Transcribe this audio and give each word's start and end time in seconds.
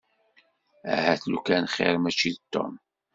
Ahat 0.93 1.21
lukan 1.31 1.65
xir 1.73 1.95
mačči 2.03 2.29
d 2.35 2.37
Tom. 2.53 2.73